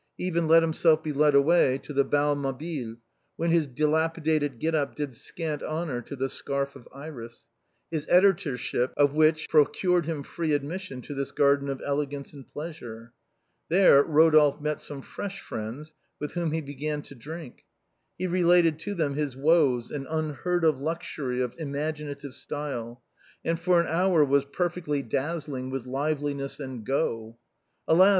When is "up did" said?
4.73-5.15